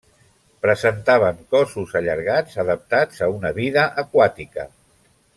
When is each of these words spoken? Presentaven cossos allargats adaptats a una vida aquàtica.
Presentaven 0.65 1.43
cossos 1.55 1.93
allargats 1.99 2.57
adaptats 2.65 3.23
a 3.27 3.31
una 3.37 3.51
vida 3.61 3.83
aquàtica. 4.05 4.65